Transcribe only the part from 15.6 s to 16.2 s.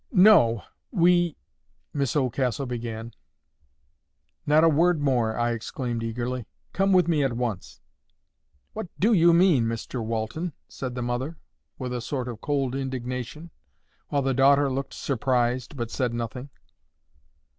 but said